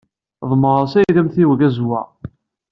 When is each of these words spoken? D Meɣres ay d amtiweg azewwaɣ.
D 0.49 0.51
Meɣres 0.55 0.93
ay 0.99 1.09
d 1.15 1.17
amtiweg 1.21 1.61
azewwaɣ. 1.67 2.07